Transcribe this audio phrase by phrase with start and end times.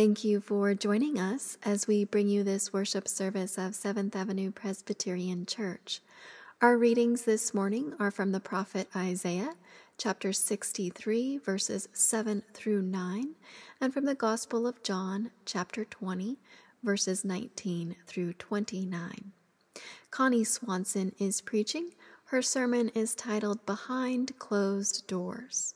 [0.00, 4.50] Thank you for joining us as we bring you this worship service of Seventh Avenue
[4.50, 6.00] Presbyterian Church.
[6.62, 9.56] Our readings this morning are from the prophet Isaiah,
[9.98, 13.34] chapter 63, verses 7 through 9,
[13.78, 16.38] and from the Gospel of John, chapter 20,
[16.82, 19.32] verses 19 through 29.
[20.10, 21.90] Connie Swanson is preaching.
[22.24, 25.74] Her sermon is titled Behind Closed Doors.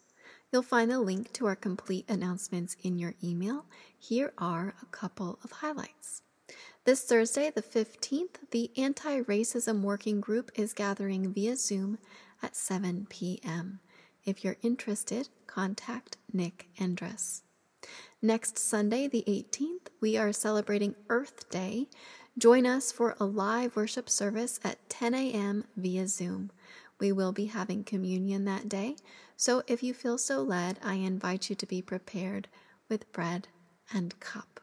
[0.54, 3.64] You'll find a link to our complete announcements in your email.
[3.98, 6.22] Here are a couple of highlights.
[6.84, 11.98] This Thursday, the 15th, the Anti Racism Working Group is gathering via Zoom
[12.40, 13.80] at 7 p.m.
[14.24, 17.42] If you're interested, contact Nick Endress.
[18.22, 21.88] Next Sunday, the 18th, we are celebrating Earth Day.
[22.38, 25.64] Join us for a live worship service at 10 a.m.
[25.76, 26.52] via Zoom.
[27.04, 28.96] We will be having communion that day,
[29.36, 32.48] so if you feel so led, I invite you to be prepared
[32.88, 33.46] with bread
[33.92, 34.58] and cup.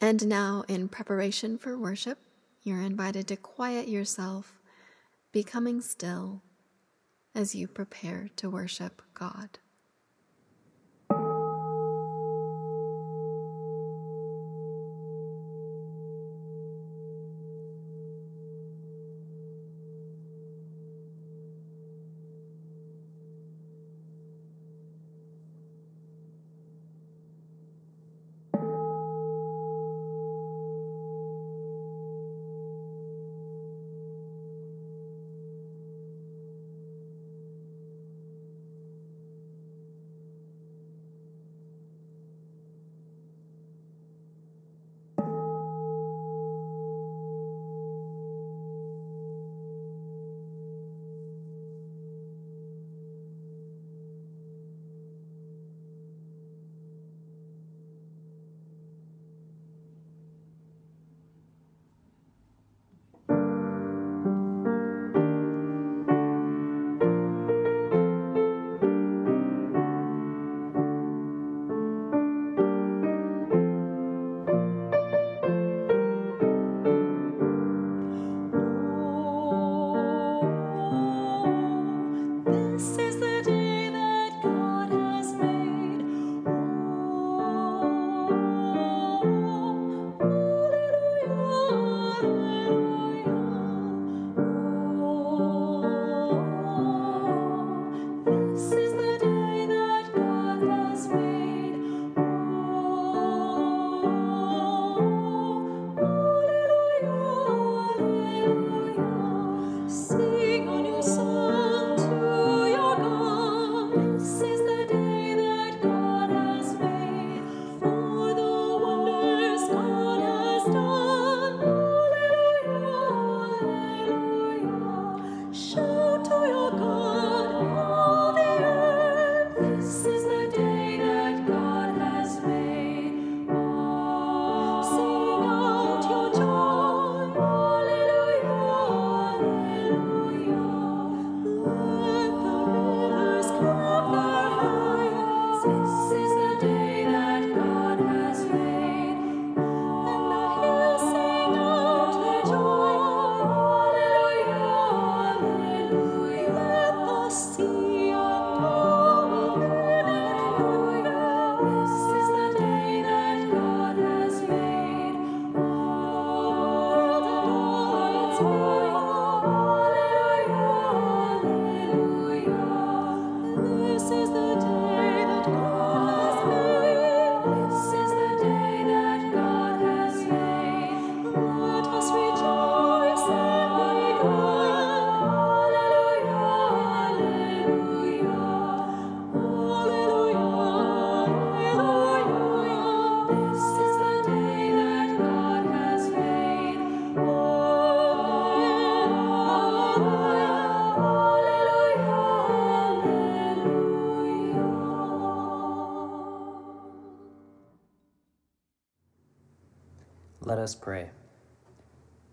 [0.00, 2.20] And now, in preparation for worship,
[2.62, 4.62] you're invited to quiet yourself,
[5.30, 6.40] becoming still
[7.34, 9.58] as you prepare to worship God.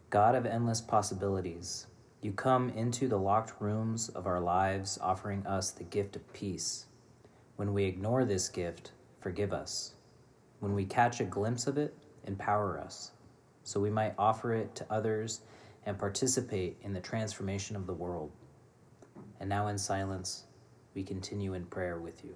[0.10, 1.86] God of endless possibilities,
[2.22, 6.88] you come into the locked rooms of our lives offering us the gift of peace.
[7.58, 9.94] When we ignore this gift, forgive us.
[10.62, 11.96] When we catch a glimpse of it,
[12.26, 13.12] empower us,
[13.64, 15.42] so we might offer it to others
[15.86, 18.32] and participate in the transformation of the world.
[19.40, 20.46] And now, in silence,
[20.96, 22.36] we continue in prayer with you.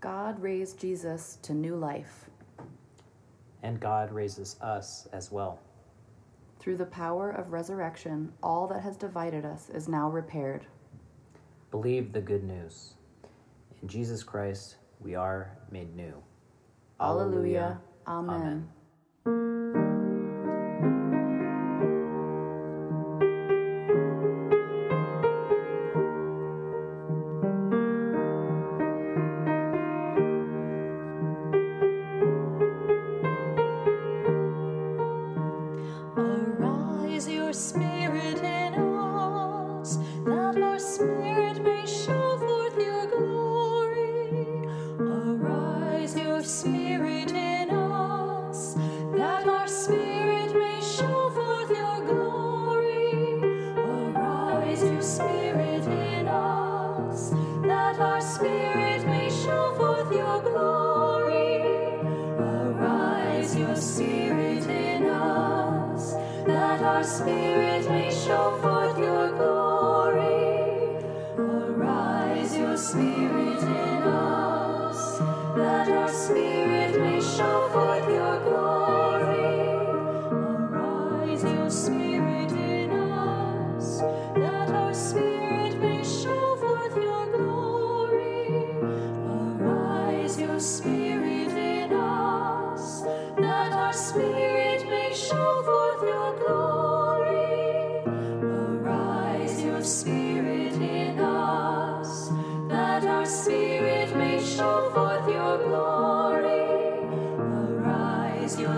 [0.00, 2.26] God raised Jesus to new life.
[3.62, 5.58] And God raises us as well.
[6.60, 10.66] Through the power of resurrection, all that has divided us is now repaired.
[11.70, 12.94] Believe the good news.
[13.82, 16.14] In Jesus Christ, we are made new.
[17.00, 17.80] Alleluia.
[18.06, 18.68] Amen.
[19.26, 19.85] Amen.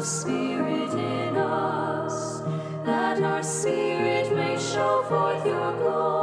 [0.02, 2.40] Spirit in us
[2.84, 6.17] that our spirit may show forth your glory.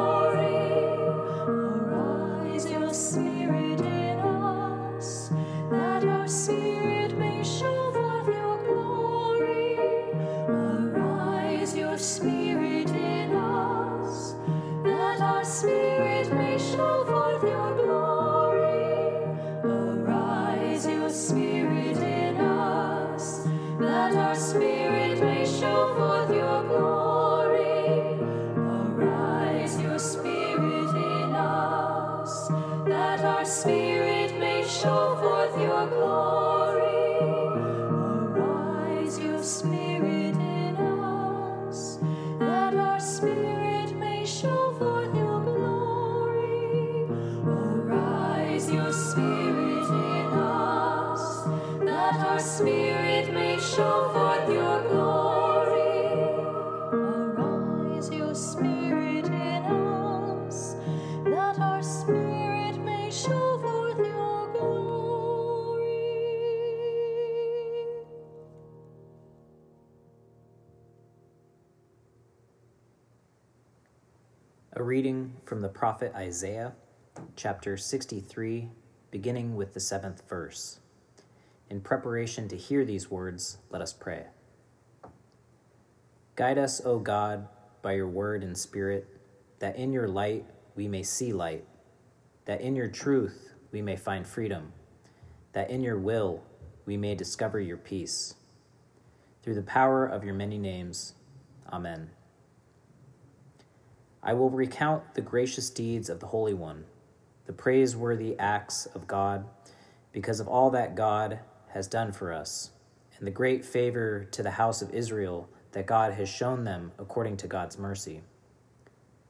[76.05, 76.73] Prophet Isaiah,
[77.35, 78.69] chapter 63,
[79.09, 80.79] beginning with the seventh verse.
[81.69, 84.25] In preparation to hear these words, let us pray.
[86.35, 87.47] Guide us, O God,
[87.81, 89.07] by your word and spirit,
[89.57, 90.45] that in your light
[90.75, 91.65] we may see light,
[92.45, 94.73] that in your truth we may find freedom,
[95.53, 96.43] that in your will
[96.85, 98.35] we may discover your peace.
[99.41, 101.15] Through the power of your many names,
[101.73, 102.11] Amen.
[104.27, 106.85] I will recount the gracious deeds of the Holy One,
[107.45, 109.45] the praiseworthy acts of God,
[110.11, 112.71] because of all that God has done for us,
[113.19, 117.37] and the great favor to the house of Israel that God has shown them according
[117.37, 118.21] to God's mercy,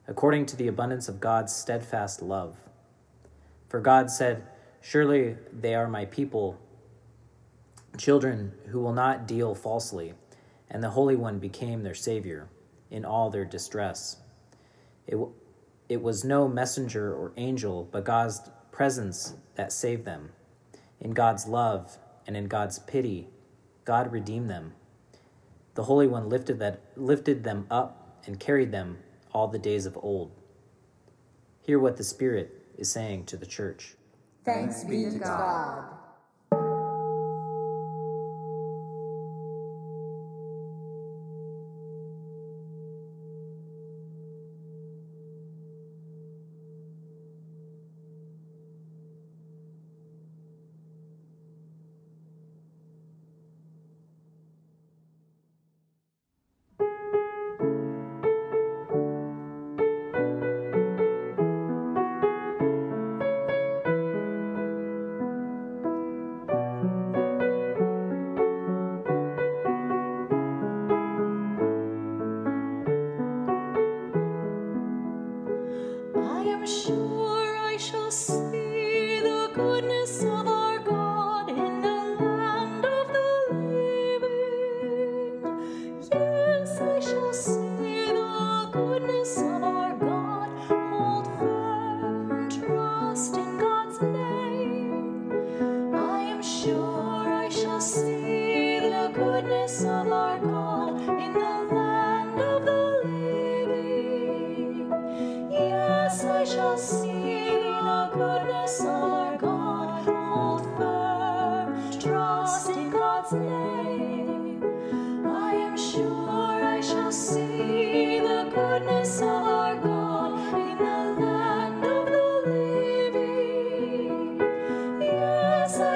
[0.08, 2.56] according to the abundance of God's steadfast love.
[3.68, 4.44] For God said,
[4.80, 6.58] Surely they are my people,
[7.98, 10.14] children who will not deal falsely,
[10.70, 12.48] and the Holy One became their Savior
[12.90, 14.22] in all their distress.
[15.08, 15.18] It,
[15.88, 20.30] it was no messenger or angel, but God's presence that saved them.
[21.00, 21.98] In God's love
[22.28, 23.30] and in God's pity,
[23.84, 24.74] God redeemed them.
[25.76, 28.98] The Holy One lifted, that, lifted them up and carried them
[29.34, 30.32] all the days of old.
[31.62, 33.96] Hear what the Spirit is saying to the church.
[34.46, 35.95] Thanks be to God.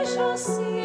[0.06, 0.79] Shall see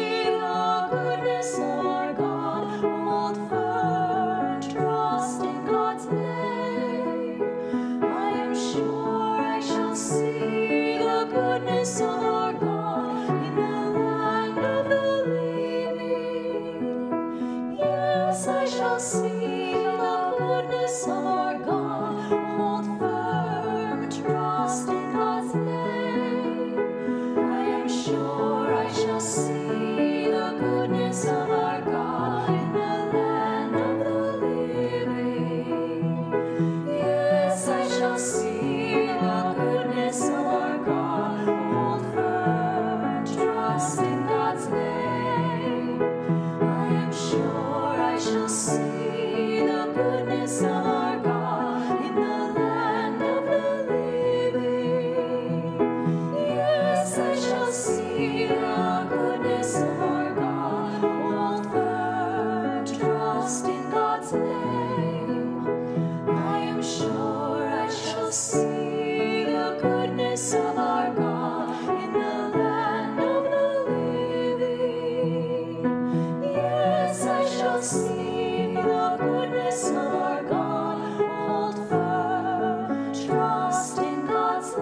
[84.77, 84.81] A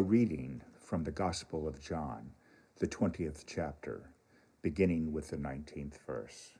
[0.00, 2.30] reading from the Gospel of John,
[2.78, 4.14] the 20th chapter,
[4.62, 6.54] beginning with the 19th verse.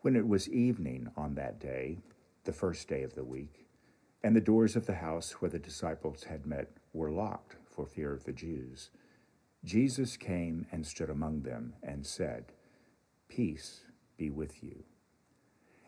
[0.00, 2.00] When it was evening on that day,
[2.42, 3.68] the first day of the week,
[4.24, 8.12] and the doors of the house where the disciples had met were locked for fear
[8.12, 8.90] of the Jews,
[9.64, 12.46] Jesus came and stood among them and said,
[13.34, 13.80] Peace
[14.18, 14.84] be with you.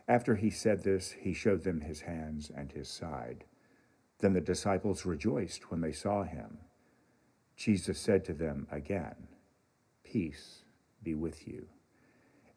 [0.08, 3.44] After he said this, he showed them his hands and his side.
[4.20, 6.56] Then the disciples rejoiced when they saw him.
[7.54, 9.28] Jesus said to them again,
[10.04, 10.64] Peace
[11.02, 11.66] be with you.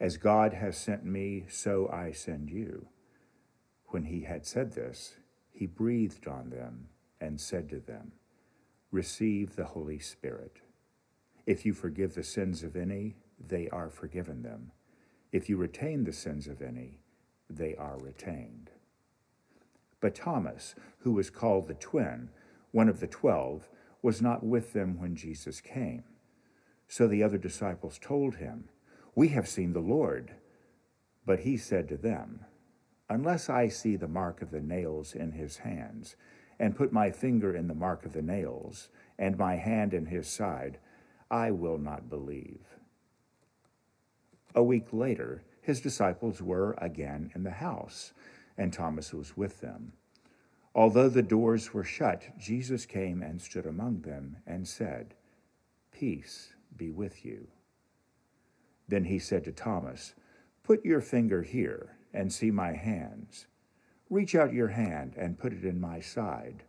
[0.00, 2.88] As God has sent me, so I send you.
[3.88, 5.16] When he had said this,
[5.50, 6.88] he breathed on them
[7.20, 8.12] and said to them,
[8.90, 10.62] Receive the Holy Spirit.
[11.44, 14.72] If you forgive the sins of any, they are forgiven them.
[15.32, 17.00] If you retain the sins of any,
[17.50, 18.70] they are retained.
[20.00, 22.30] But Thomas, who was called the twin,
[22.70, 23.68] one of the twelve,
[24.02, 26.04] was not with them when Jesus came.
[26.86, 28.68] So the other disciples told him,
[29.14, 30.34] We have seen the Lord.
[31.26, 32.44] But he said to them,
[33.10, 36.16] Unless I see the mark of the nails in his hands,
[36.58, 40.28] and put my finger in the mark of the nails, and my hand in his
[40.28, 40.78] side,
[41.30, 42.60] I will not believe.
[44.54, 48.12] A week later, his disciples were again in the house,
[48.56, 49.92] and Thomas was with them.
[50.74, 55.14] Although the doors were shut, Jesus came and stood among them and said,
[55.92, 57.48] Peace be with you.
[58.88, 60.14] Then he said to Thomas,
[60.62, 63.46] Put your finger here and see my hands.
[64.08, 66.62] Reach out your hand and put it in my side.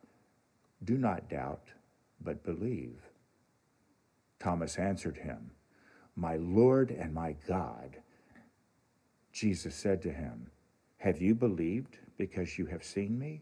[0.84, 1.70] Do not doubt,
[2.20, 3.02] but believe.
[4.40, 5.52] Thomas answered him,
[6.20, 7.96] My Lord and my God.
[9.32, 10.52] Jesus said to him,
[10.98, 13.42] Have you believed because you have seen me?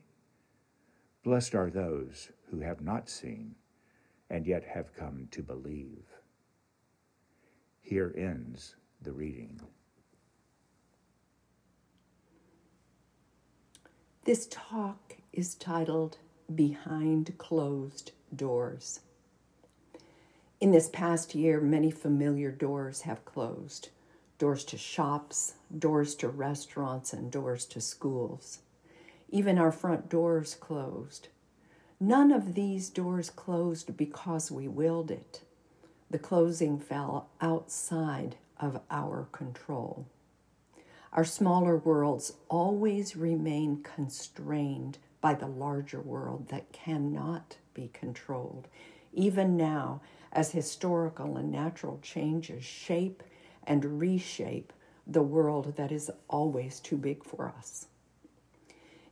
[1.24, 3.55] Blessed are those who have not seen
[4.29, 6.05] and yet have come to believe.
[7.81, 9.60] Here ends the reading.
[14.24, 16.19] This talk is titled
[16.53, 19.00] Behind Closed Doors.
[20.59, 23.89] In this past year, many familiar doors have closed
[24.39, 28.59] doors to shops, doors to restaurants, and doors to schools.
[29.29, 31.27] Even our front doors closed.
[31.99, 35.41] None of these doors closed because we willed it.
[36.11, 40.05] The closing fell outside of our control.
[41.13, 48.67] Our smaller worlds always remain constrained by the larger world that cannot be controlled,
[49.13, 50.01] even now
[50.38, 53.24] as historical and natural changes shape
[53.63, 54.72] and reshape
[55.08, 57.88] the world that is always too big for us.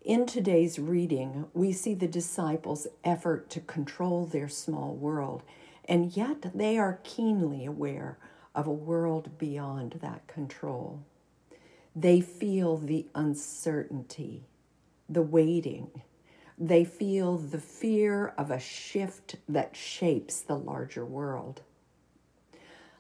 [0.04, 5.42] In today's reading, we see the disciples' effort to control their small world,
[5.86, 8.20] and yet they are keenly aware
[8.54, 11.02] of a world beyond that control.
[11.96, 14.44] They feel the uncertainty,
[15.10, 16.04] the waiting.
[16.58, 21.62] They feel the fear of a shift that shapes the larger world.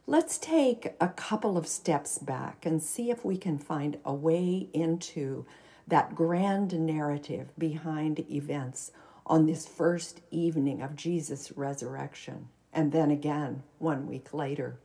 [0.08, 4.70] Let's take a couple of steps back and see if we can find a way
[4.74, 5.46] into
[5.88, 8.92] that grand narrative behind events
[9.26, 14.80] on this first evening of Jesus' resurrection, and then again one week later.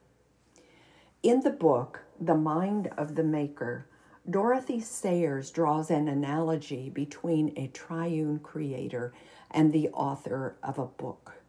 [1.23, 3.87] In the book, The Mind of the Maker,
[4.29, 9.13] Dorothy Sayers draws an analogy between a triune creator
[9.51, 11.41] and the author of a book.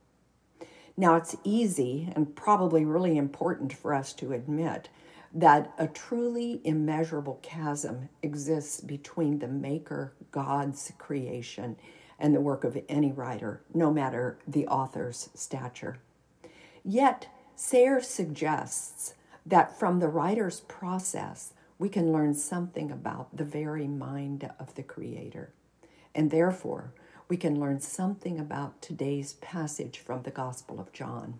[0.95, 4.89] Now, it's easy and probably really important for us to admit
[5.33, 11.77] that a truly immeasurable chasm exists between the Maker, God's creation,
[12.19, 15.97] and the work of any writer, no matter the author's stature.
[16.83, 19.13] Yet, Sayers suggests
[19.45, 24.83] that from the writer's process, we can learn something about the very mind of the
[24.83, 25.51] Creator.
[26.13, 26.93] And therefore,
[27.27, 31.39] we can learn something about today's passage from the Gospel of John.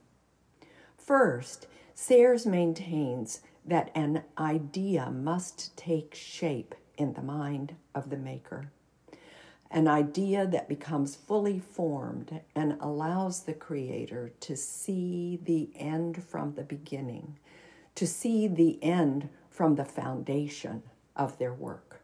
[0.97, 8.71] First, Sayers maintains that an idea must take shape in the mind of the maker.
[9.69, 16.55] An idea that becomes fully formed and allows the creator to see the end from
[16.55, 17.37] the beginning,
[17.93, 20.81] to see the end from the foundation
[21.15, 22.01] of their work.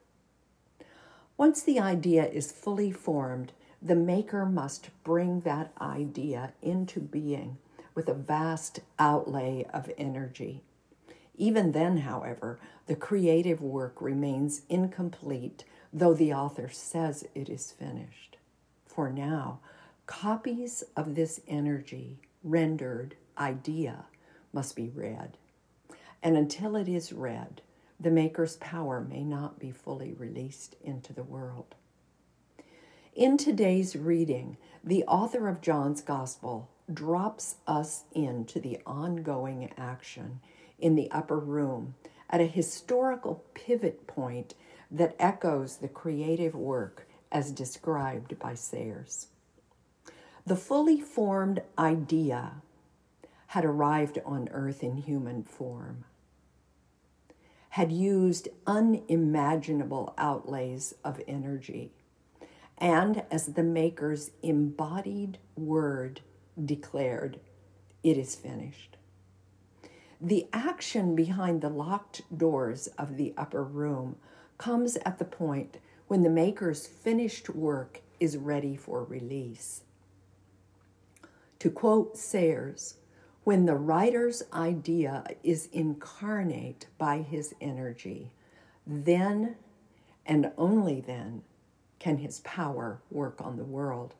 [1.37, 7.57] Once the idea is fully formed, the maker must bring that idea into being
[7.95, 10.61] with a vast outlay of energy.
[11.35, 18.37] Even then, however, the creative work remains incomplete, though the author says it is finished.
[18.85, 19.59] For now,
[20.07, 24.05] copies of this energy, rendered idea,
[24.51, 25.37] must be read.
[26.27, 27.61] And until it is read,
[27.97, 31.73] the Maker's power may not be fully released into the world.
[33.15, 40.41] In today's reading, the author of John's Gospel drops us into the ongoing action
[40.77, 41.95] in the upper room
[42.29, 44.53] at a historical pivot point
[44.91, 49.27] that echoes the creative work as described by Sayers.
[50.45, 52.55] The fully formed idea
[53.51, 56.03] had arrived on earth in human form,
[57.77, 61.91] had used unimaginable outlays of energy,
[62.79, 66.21] and as the Maker's embodied word
[66.65, 67.39] declared,
[68.01, 68.97] it is finished.
[70.19, 74.15] The action behind the locked doors of the upper room
[74.57, 79.83] comes at the point when the maker's finished work is ready for release.
[81.59, 82.95] To quote Sayers,
[83.47, 88.29] when the writer's idea is incarnate by his energy,
[88.85, 89.55] then
[90.25, 91.41] and only then
[91.97, 94.13] can his power work on the world.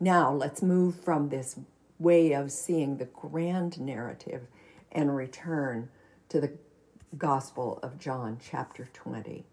[0.00, 1.60] Now let's move from this
[1.98, 4.46] way of seeing the grand narrative
[4.90, 5.90] and return
[6.30, 6.52] to the
[7.18, 9.44] Gospel of John, chapter 20.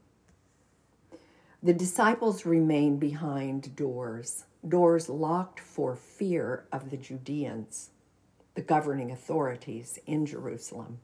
[1.61, 7.89] The disciples remain behind doors, doors locked for fear of the Judeans,
[8.55, 10.99] the governing authorities in Jerusalem.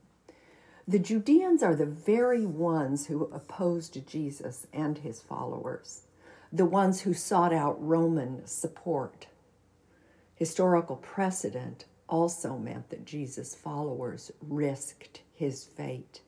[0.88, 6.04] The Judeans are the very ones who opposed Jesus and his followers,
[6.52, 9.28] the ones who sought out Roman support
[10.40, 16.22] Historical precedent also meant that Jesus' followers risked his fate.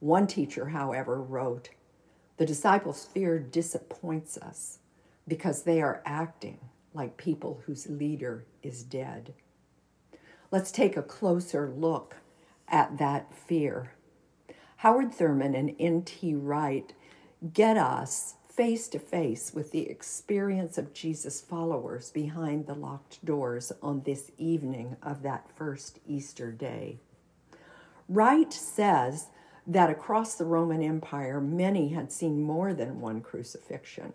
[0.00, 1.70] One teacher, however, wrote
[2.38, 4.80] The disciples' fear disappoints us
[5.28, 6.58] because they are acting
[6.94, 9.34] like people whose leader is dead.
[10.50, 12.16] Let's take a closer look
[12.68, 13.92] at that fear.
[14.78, 16.34] Howard Thurman and N.T.
[16.34, 16.92] Wright
[17.52, 23.70] get us face to face with the experience of Jesus' followers behind the locked doors
[23.82, 26.98] on this evening of that first Easter day.
[28.08, 29.28] Wright says
[29.66, 34.14] that across the Roman Empire, many had seen more than one crucifixion.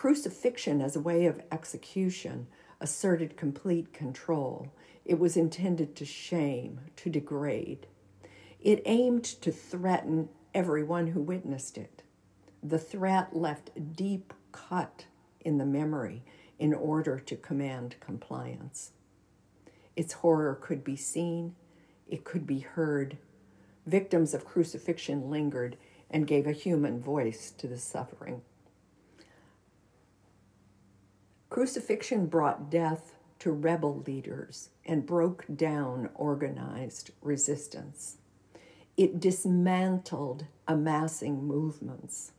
[0.00, 2.46] Crucifixion as a way of execution
[2.80, 4.72] asserted complete control.
[5.04, 7.86] It was intended to shame, to degrade.
[8.62, 12.02] It aimed to threaten everyone who witnessed it.
[12.62, 15.04] The threat left deep cut
[15.40, 16.22] in the memory
[16.58, 18.92] in order to command compliance.
[19.96, 21.54] Its horror could be seen,
[22.08, 23.18] it could be heard.
[23.84, 25.76] Victims of crucifixion lingered,
[26.10, 28.40] and gave a human voice to the suffering.
[31.50, 38.18] Crucifixion brought death to rebel leaders and broke down organized resistance.
[38.96, 42.32] It dismantled amassing movements.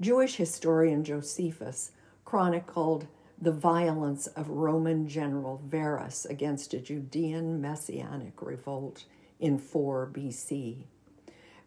[0.00, 1.92] Jewish historian Josephus
[2.24, 3.06] chronicled
[3.40, 9.04] the violence of Roman general Varus against a Judean messianic revolt
[9.38, 10.86] in 4 BC.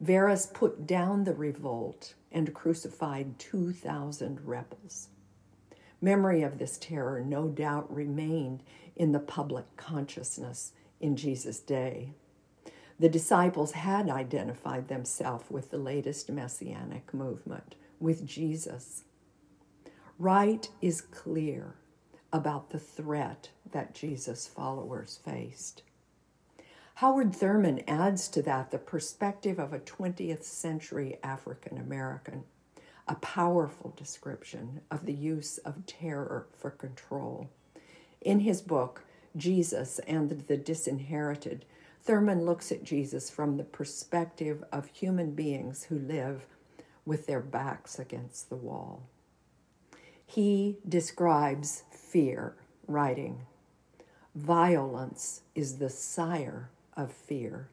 [0.02, 5.08] Varus put down the revolt and crucified 2,000 rebels.
[6.02, 8.64] Memory of this terror no doubt remained
[8.96, 12.14] in the public consciousness in Jesus' day.
[13.00, 19.04] The disciples had identified themselves with the latest messianic movement, with Jesus.
[20.18, 21.76] Wright is clear
[22.32, 25.84] about the threat that Jesus' followers faced.
[26.96, 32.44] Howard Thurman adds to that the perspective of a 20th century African American
[33.10, 37.50] a powerful description of the use of terror for control.
[38.22, 39.02] In his book,
[39.36, 41.66] Jesus and the Disinherited,
[42.04, 46.46] Thurman looks at Jesus from the perspective of human beings who live
[47.04, 49.02] with their backs against the wall.
[50.24, 52.56] He describes fear,
[52.88, 53.42] writing,
[54.36, 57.70] Violence is the sire of fear.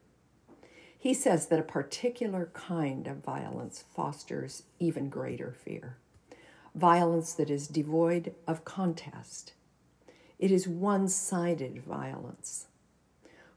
[1.07, 5.99] He says that a particular kind of violence fosters even greater fear
[6.75, 9.53] violence that is devoid of contest.
[10.41, 12.67] It is one sided violence.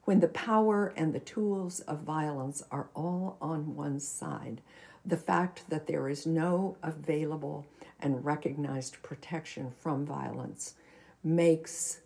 [0.04, 4.62] When the power and the tools of violence are all on one side,
[5.04, 7.66] the fact that there is no available
[8.00, 10.76] and recognized protection from violence
[11.24, 12.02] makes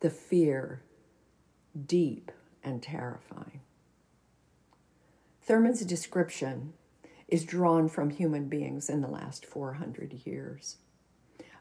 [0.00, 0.82] the fear
[1.86, 2.30] deep
[2.62, 3.61] and terrifying.
[5.44, 6.72] Thurman's description
[7.26, 10.76] is drawn from human beings in the last 400 years.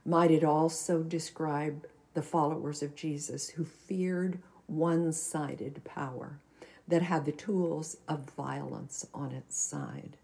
[0.05, 6.39] Might it also describe the followers of Jesus who feared one sided power
[6.87, 10.17] that had the tools of violence on its side?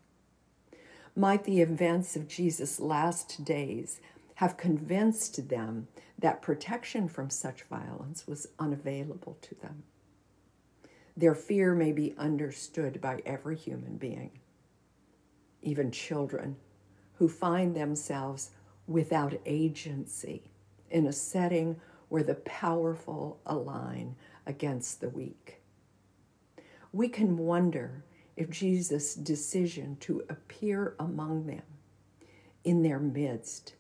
[1.15, 3.99] Might the events of Jesus' last days
[4.35, 5.87] have convinced them
[6.19, 9.81] that protection from such violence was unavailable to them?
[11.17, 14.39] Their fear may be understood by every human being,
[15.63, 16.57] even children
[17.15, 18.51] who find themselves
[18.85, 20.51] without agency
[20.91, 25.59] in a setting where the powerful align against the weak.
[26.93, 31.63] We can wonder if Jesus' decision to appear among them
[32.63, 33.73] in their midst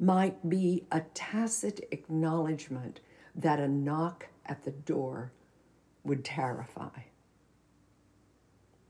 [0.00, 2.98] might be a tacit acknowledgement
[3.36, 5.32] that a knock at the door
[6.04, 6.90] would terrify.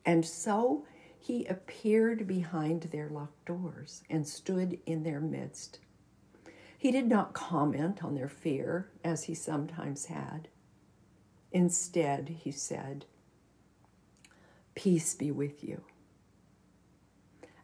[0.04, 0.84] And so
[1.18, 5.78] he appeared behind their locked doors and stood in their midst.
[6.76, 10.48] He did not comment on their fear, as he sometimes had.
[11.50, 13.06] Instead, he said,
[14.74, 15.82] Peace be with you.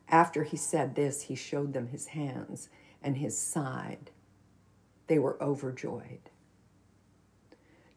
[0.09, 2.71] After he said this, he showed them his hands
[3.03, 4.11] and his side.
[5.07, 6.30] They were overjoyed.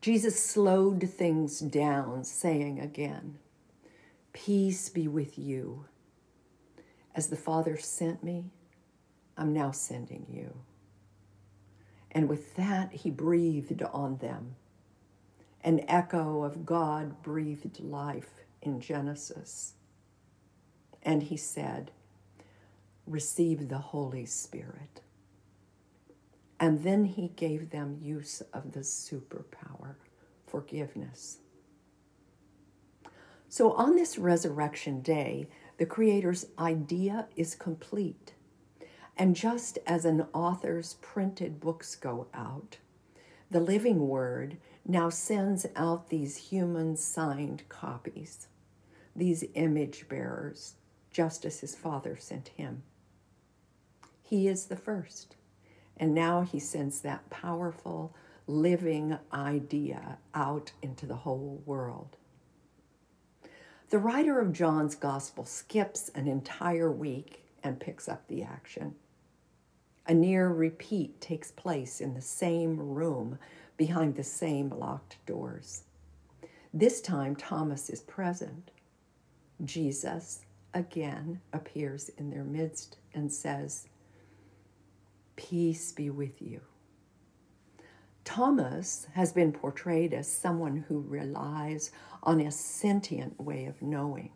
[0.03, 3.37] Jesus slowed things down, saying again,
[4.33, 5.85] Peace be with you.
[7.15, 8.51] As the Father sent me,
[9.37, 10.55] I'm now sending you.
[12.11, 14.57] And with that, he breathed on them.
[15.63, 19.75] An echo of God breathed life in Genesis.
[21.01, 21.91] And he said,
[23.07, 24.99] Receive the Holy Spirit.
[26.63, 29.95] And then he gave them use of the superpower,
[30.47, 31.39] forgiveness.
[33.49, 38.35] So on this resurrection day, the Creator's idea is complete.
[39.17, 42.77] And just as an author's printed books go out,
[43.51, 44.55] the living word
[44.87, 48.47] now sends out these human signed copies,
[49.13, 50.75] these image bearers,
[51.11, 52.83] just as his father sent him.
[54.21, 55.35] He is the first.
[55.97, 58.15] And now he sends that powerful,
[58.47, 62.17] living idea out into the whole world.
[63.89, 68.95] The writer of John's gospel skips an entire week and picks up the action.
[70.07, 73.37] A near repeat takes place in the same room
[73.77, 75.83] behind the same locked doors.
[76.73, 78.71] This time, Thomas is present.
[79.63, 80.41] Jesus
[80.73, 83.87] again appears in their midst and says,
[85.35, 86.61] Peace be with you.
[88.23, 91.91] Thomas has been portrayed as someone who relies
[92.21, 94.31] on a sentient way of knowing.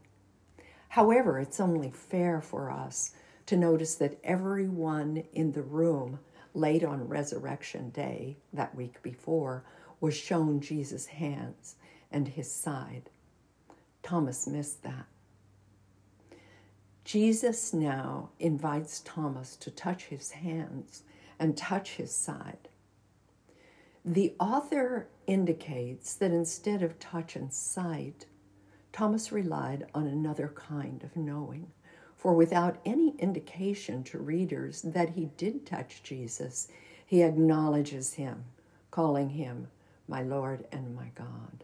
[0.90, 3.14] However, it's only fair for us
[3.46, 6.20] to notice that everyone in the room
[6.54, 9.64] late on Resurrection Day, that week before,
[10.00, 11.76] was shown Jesus' hands
[12.12, 13.10] and his side.
[14.04, 15.06] Thomas missed that.
[17.08, 21.04] Jesus now invites Thomas to touch his hands
[21.39, 22.67] and touch his side.
[24.04, 28.26] The author indicates that instead of touch and sight,
[28.91, 31.72] Thomas relied on another kind of knowing.
[32.17, 36.67] For without any indication to readers that he did touch Jesus,
[37.06, 38.43] he acknowledges him,
[38.91, 39.70] calling him
[40.10, 41.63] my Lord and my God.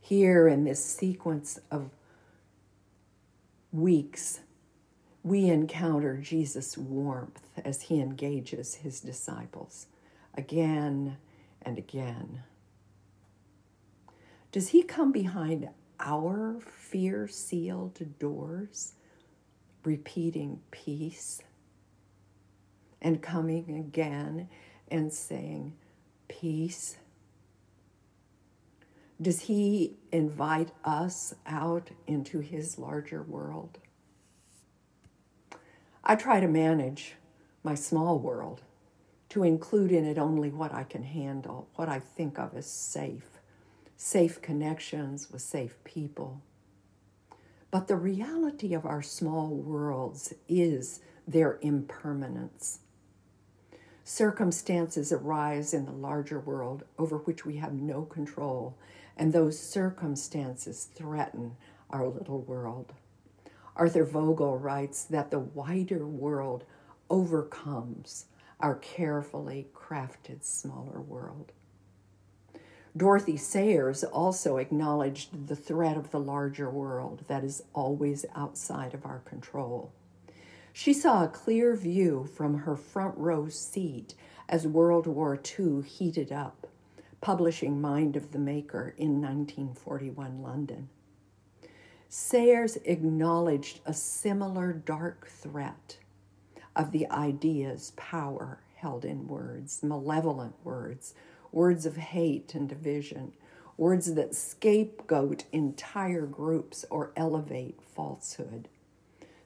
[0.00, 1.90] Here in this sequence of
[3.72, 4.40] weeks,
[5.22, 9.86] we encounter Jesus' warmth as he engages his disciples
[10.34, 11.16] again
[11.62, 12.42] and again.
[14.52, 15.68] Does he come behind
[16.00, 18.94] our fear sealed doors,
[19.84, 21.42] repeating peace,
[23.02, 24.48] and coming again
[24.90, 25.74] and saying,
[26.28, 26.96] Peace?
[29.20, 33.78] Does he invite us out into his larger world?
[36.04, 37.14] I try to manage
[37.62, 38.62] my small world
[39.30, 43.38] to include in it only what I can handle, what I think of as safe
[43.98, 46.40] safe connections with safe people.
[47.70, 52.78] But the reality of our small worlds is their impermanence.
[54.04, 58.78] Circumstances arise in the larger world over which we have no control,
[59.18, 61.56] and those circumstances threaten
[61.90, 62.92] our little world.
[63.76, 66.64] Arthur Vogel writes that the wider world
[67.10, 68.26] overcomes
[68.60, 71.52] our carefully crafted smaller world.
[72.96, 79.04] Dorothy Sayers also acknowledged the threat of the larger world that is always outside of
[79.04, 79.92] our control.
[80.72, 84.14] She saw a clear view from her front row seat
[84.48, 86.67] as World War II heated up,
[87.20, 90.88] publishing Mind of the Maker in 1941 London.
[92.08, 95.98] Sayers acknowledged a similar dark threat
[96.74, 101.14] of the idea's power held in words, malevolent words,
[101.50, 103.32] words of hate and division,
[103.76, 108.68] words that scapegoat entire groups or elevate falsehood.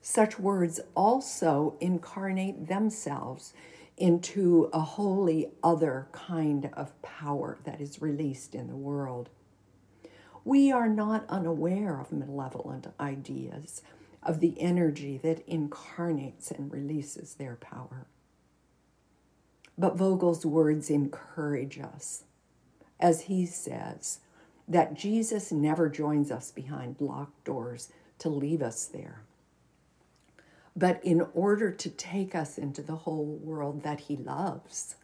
[0.01, 3.53] Such words also incarnate themselves
[3.97, 9.29] into a wholly other kind of power that is released in the world.
[10.43, 13.81] We are not unaware of malevolent ideas,
[14.21, 18.07] of the energy that incarnates and releases their power.
[19.77, 22.23] But Vogel's words encourage us,
[22.99, 24.19] as he says,
[24.67, 29.23] that Jesus never joins us behind locked doors to leave us there.
[30.75, 34.95] But in order to take us into the whole world that he loves,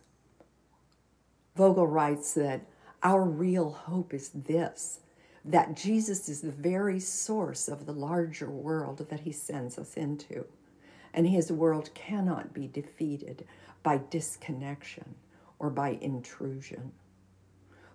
[1.56, 2.62] Vogel writes that
[3.04, 5.00] our real hope is this
[5.46, 10.46] that Jesus is the very source of the larger world that he sends us into,
[11.14, 13.46] and his world cannot be defeated
[13.82, 15.16] by disconnection
[15.58, 16.92] or by intrusion.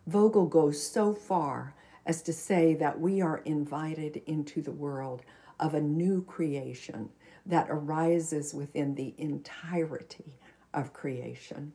[0.06, 1.74] Vogel goes so far
[2.06, 5.22] as to say that we are invited into the world
[5.60, 7.08] of a new creation
[7.46, 10.38] that arises within the entirety
[10.72, 11.72] of creation.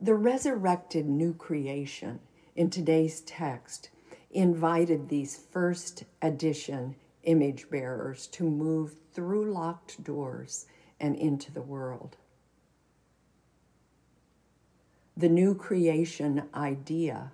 [0.00, 2.20] The resurrected new creation
[2.56, 3.90] in today's text
[4.30, 10.66] invited these first edition image bearers to move through locked doors
[10.98, 12.16] and into the world.
[15.16, 17.32] The new creation idea,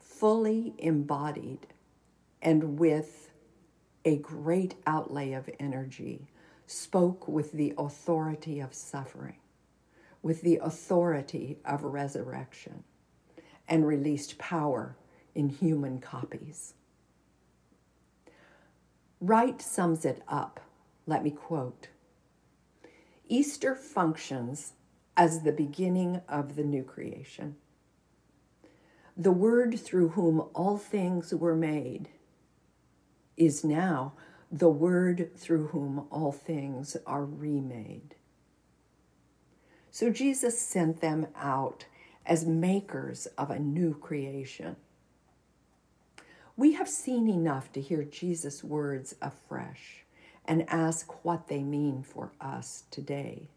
[0.00, 1.66] fully embodied
[2.42, 3.31] and with
[4.04, 6.28] a great outlay of energy,
[6.66, 9.36] spoke with the authority of suffering,
[10.22, 12.84] with the authority of resurrection,
[13.68, 14.96] and released power
[15.34, 16.74] in human copies.
[19.20, 20.60] Wright sums it up.
[21.06, 21.88] Let me quote
[23.28, 24.72] Easter functions
[25.16, 27.56] as the beginning of the new creation.
[29.16, 32.08] The Word through whom all things were made
[33.36, 34.12] is now
[34.50, 38.14] the Word through whom all things are remade.
[39.90, 41.86] So Jesus sent them out
[42.24, 44.76] as makers of a new creation.
[46.56, 50.04] We have seen enough to hear Jesus' words afresh
[50.44, 53.48] and ask what they mean for us today.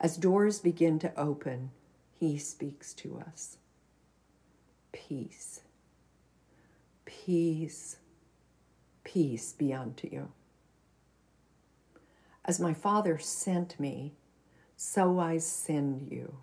[0.00, 1.70] As doors begin to open,
[2.18, 3.58] He speaks to us.
[4.92, 5.60] Peace,
[7.04, 7.96] peace,
[9.04, 10.30] peace be unto you.
[12.44, 14.12] As my Father sent me,
[14.76, 16.38] so I send you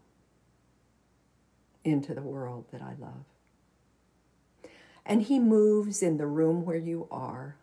[1.83, 3.25] into the world that I love.
[5.05, 7.55] And He moves in the room where you are,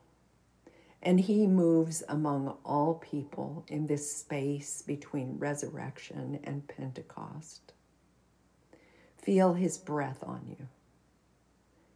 [1.02, 7.72] and He moves among all people in this space between resurrection and Pentecost.
[9.16, 10.68] Feel His breath on you.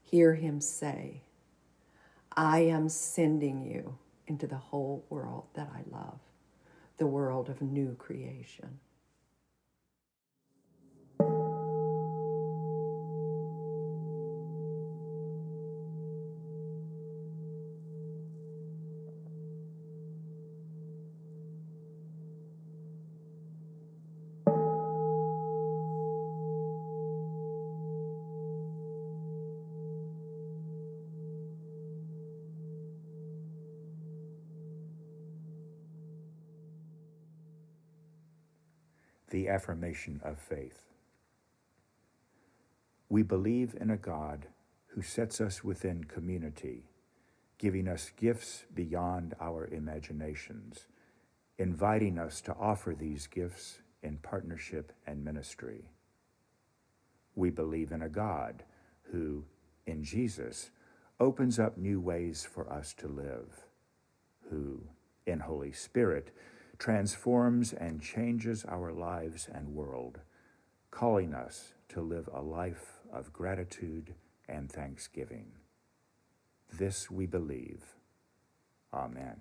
[0.03, 1.23] Hear Him say,
[2.39, 3.99] I am sending you
[4.29, 6.21] into the whole world that I love,
[6.97, 8.79] the world of new creation.
[39.49, 40.85] Affirmation of faith.
[43.09, 44.47] We believe in a God
[44.89, 46.91] who sets us within community,
[47.57, 50.87] giving us gifts beyond our imaginations,
[51.59, 55.91] inviting us to offer these gifts in partnership and ministry.
[57.35, 58.65] We believe in a God
[59.13, 59.45] who,
[59.87, 60.71] in Jesus,
[61.21, 63.67] opens up new ways for us to live,
[64.51, 64.81] who,
[65.27, 66.31] in Holy Spirit,
[66.79, 70.21] transforms and changes our lives and world,
[70.91, 74.15] calling us to live a life of gratitude
[74.49, 75.53] and thanksgiving.
[76.73, 77.83] This we believe.
[78.93, 79.41] Amen.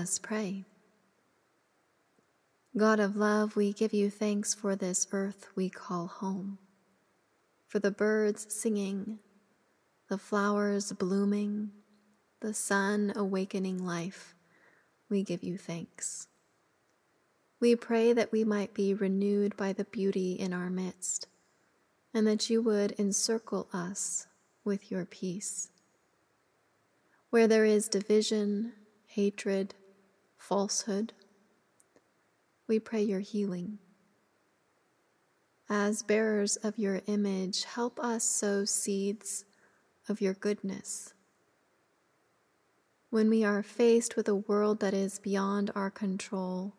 [0.00, 0.64] Us pray.
[2.74, 6.58] God of love, we give you thanks for this earth we call home,
[7.68, 9.18] for the birds singing,
[10.08, 11.70] the flowers blooming,
[12.40, 14.34] the sun awakening life.
[15.10, 16.28] We give you thanks.
[17.60, 21.26] We pray that we might be renewed by the beauty in our midst,
[22.14, 24.26] and that you would encircle us
[24.64, 25.68] with your peace.
[27.28, 28.72] Where there is division,
[29.06, 29.74] hatred,
[30.50, 31.14] falsehood,
[32.68, 33.78] we pray your healing.
[35.70, 39.44] As bearers of your image, help us sow seeds
[40.08, 41.14] of your goodness.
[43.10, 46.74] when we are faced with a world that is beyond our control,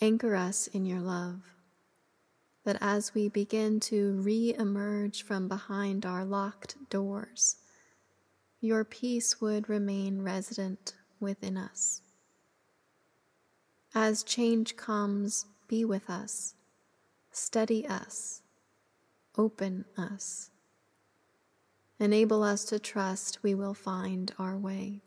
[0.00, 1.54] anchor us in your love.
[2.64, 7.56] That as we begin to re emerge from behind our locked doors,
[8.60, 12.02] your peace would remain resident within us.
[13.94, 16.54] As change comes, be with us,
[17.30, 18.40] steady us,
[19.36, 20.50] open us.
[21.98, 25.02] Enable us to trust we will find our way.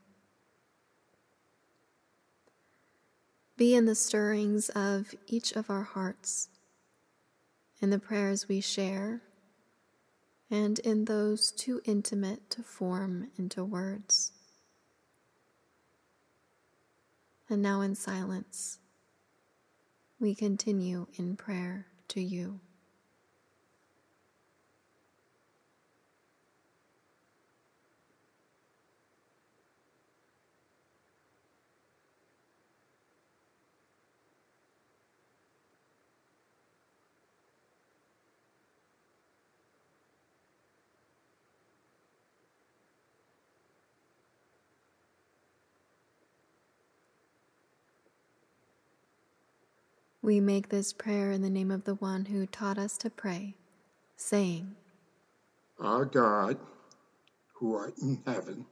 [3.57, 6.49] Be in the stirrings of each of our hearts,
[7.81, 9.21] in the prayers we share,
[10.51, 14.31] and in those too intimate to form into words.
[17.49, 18.79] And now, in silence,
[20.19, 22.59] we continue in prayer to you.
[50.25, 53.53] We make this prayer in the name of the one who taught us to pray,
[54.15, 54.75] saying,
[55.79, 56.57] Our God,
[57.53, 58.65] who art in heaven,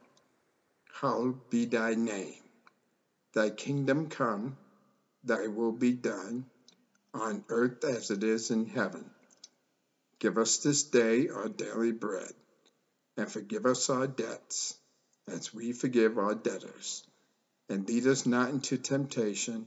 [1.00, 2.42] hallowed be thy name.
[3.34, 4.56] Thy kingdom come,
[5.22, 6.46] thy will be done,
[7.14, 9.08] on earth as it is in heaven.
[10.18, 12.32] Give us this day our daily bread,
[13.16, 14.76] and forgive us our debts,
[15.28, 17.04] as we forgive our debtors.
[17.68, 19.66] And lead us not into temptation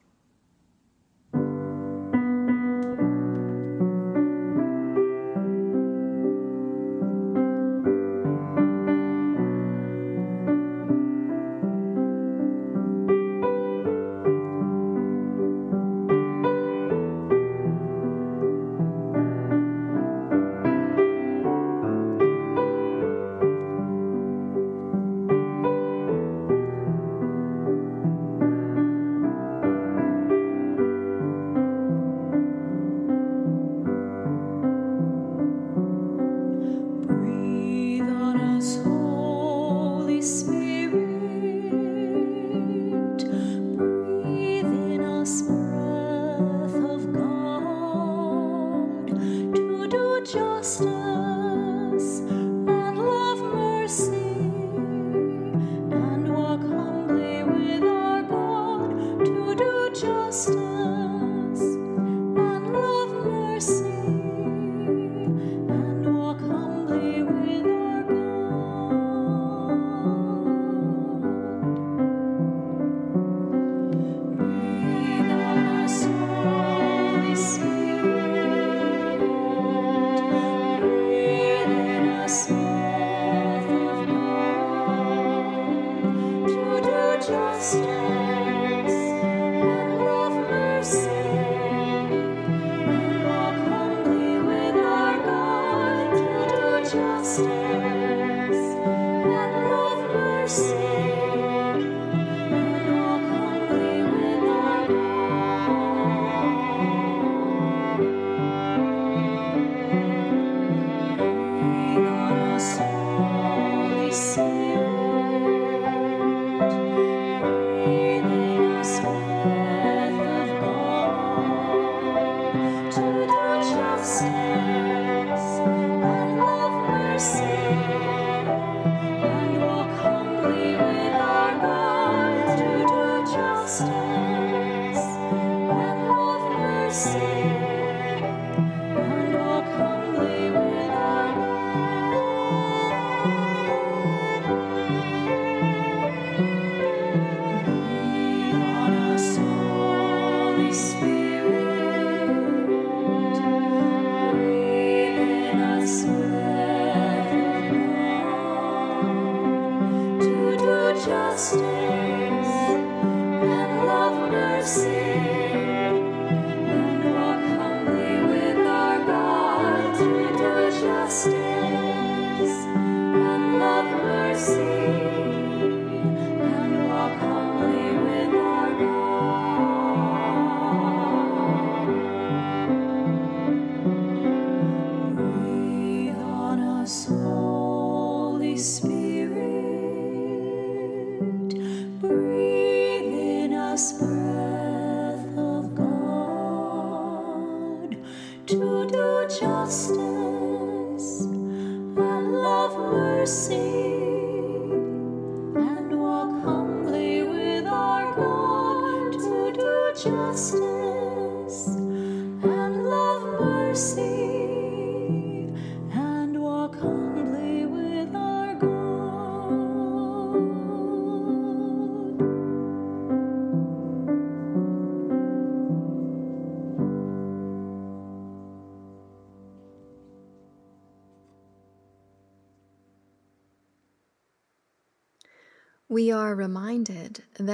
[203.21, 203.60] Mercy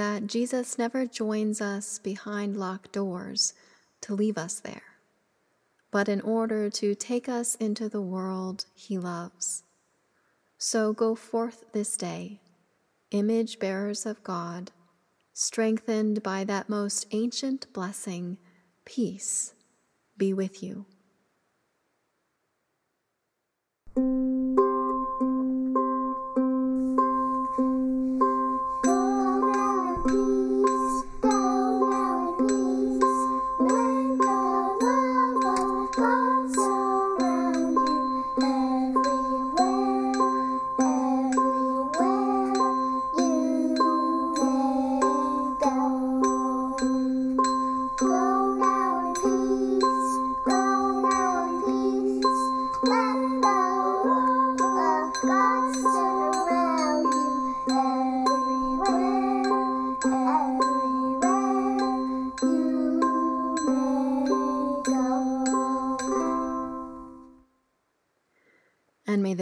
[0.08, 3.52] that Jesus never joins us behind locked doors
[4.00, 4.94] to leave us there,
[5.90, 9.64] but in order to take us into the world he loves.
[10.56, 12.40] So go forth this day,
[13.10, 14.70] image bearers of God,
[15.34, 18.38] strengthened by that most ancient blessing,
[18.86, 19.52] peace
[20.16, 20.86] be with you.